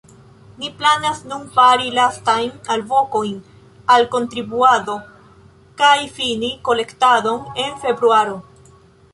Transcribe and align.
Ni 0.61 0.69
planas 0.77 1.19
nun 1.31 1.43
fari 1.57 1.91
lastajn 1.97 2.47
alvokojn 2.75 3.37
al 3.97 4.07
kontribuado 4.15 4.97
kaj 5.83 5.95
fini 6.17 6.51
kolektadon 6.71 7.65
en 7.67 7.81
februaro. 7.85 8.43